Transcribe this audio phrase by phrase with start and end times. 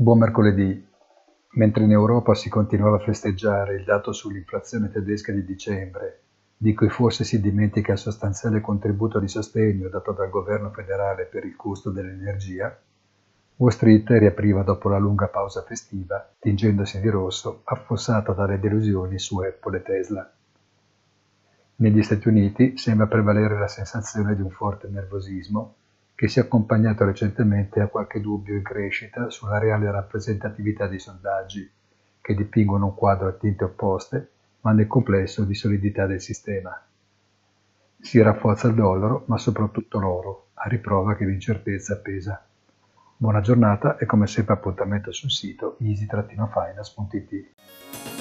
[0.00, 0.86] Buon mercoledì.
[1.54, 6.20] Mentre in Europa si continuava a festeggiare il dato sull'inflazione tedesca di dicembre,
[6.56, 11.44] di cui forse si dimentica il sostanziale contributo di sostegno dato dal governo federale per
[11.44, 12.78] il costo dell'energia,
[13.56, 19.38] Wall Street riapriva dopo la lunga pausa festiva, tingendosi di rosso, affossata dalle delusioni su
[19.40, 20.32] Apple e Tesla.
[21.74, 25.74] Negli Stati Uniti sembra prevalere la sensazione di un forte nervosismo
[26.18, 31.70] che si è accompagnato recentemente a qualche dubbio in crescita sulla reale rappresentatività dei sondaggi,
[32.20, 34.30] che dipingono un quadro a tinte opposte,
[34.62, 36.76] ma nel complesso di solidità del sistema.
[38.00, 42.44] Si rafforza il dollaro, ma soprattutto l'oro, a riprova che l'incertezza pesa.
[43.16, 48.17] Buona giornata e come sempre appuntamento sul sito easy-finance.it.